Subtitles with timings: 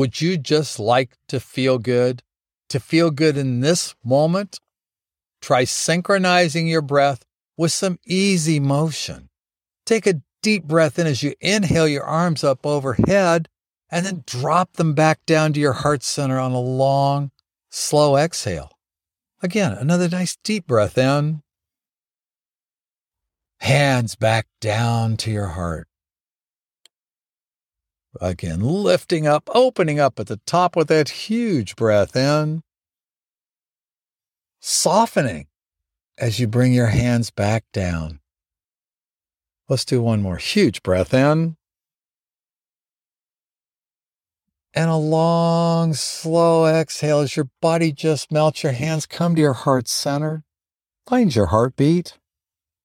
[0.00, 2.22] Would you just like to feel good?
[2.70, 4.58] To feel good in this moment?
[5.42, 7.22] Try synchronizing your breath
[7.58, 9.28] with some easy motion.
[9.84, 13.50] Take a deep breath in as you inhale your arms up overhead
[13.90, 17.30] and then drop them back down to your heart center on a long,
[17.68, 18.70] slow exhale.
[19.42, 21.42] Again, another nice deep breath in.
[23.58, 25.89] Hands back down to your heart.
[28.20, 32.62] Again, lifting up, opening up at the top with that huge breath in.
[34.58, 35.46] Softening
[36.18, 38.20] as you bring your hands back down.
[39.68, 41.56] Let's do one more huge breath in.
[44.74, 48.62] And a long, slow exhale as your body just melts.
[48.62, 50.44] Your hands come to your heart center.
[51.06, 52.18] Find your heartbeat.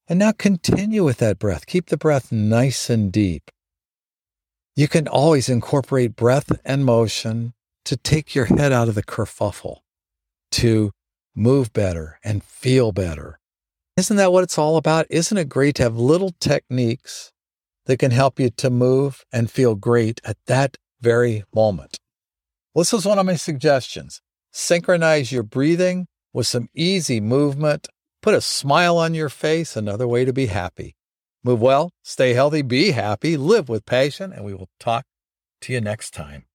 [0.07, 1.65] And now continue with that breath.
[1.65, 3.49] Keep the breath nice and deep.
[4.75, 7.53] You can always incorporate breath and motion
[7.85, 9.77] to take your head out of the kerfuffle,
[10.51, 10.91] to
[11.33, 13.39] move better and feel better.
[13.95, 15.05] Isn't that what it's all about?
[15.09, 17.31] Isn't it great to have little techniques
[17.85, 21.99] that can help you to move and feel great at that very moment?
[22.73, 24.21] Well, this is one of my suggestions.
[24.51, 27.87] Synchronize your breathing with some easy movement.
[28.21, 30.94] Put a smile on your face, another way to be happy.
[31.45, 35.05] Move well, stay healthy, be happy, live with passion, and we will talk
[35.61, 36.45] to you next time.